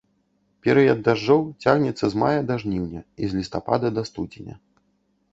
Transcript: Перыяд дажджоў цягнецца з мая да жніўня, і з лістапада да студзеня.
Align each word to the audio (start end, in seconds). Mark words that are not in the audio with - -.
Перыяд 0.67 1.01
дажджоў 1.07 1.41
цягнецца 1.65 2.05
з 2.13 2.21
мая 2.21 2.39
да 2.51 2.55
жніўня, 2.63 3.01
і 3.27 3.29
з 3.33 3.39
лістапада 3.41 3.87
да 3.99 4.05
студзеня. 4.11 4.55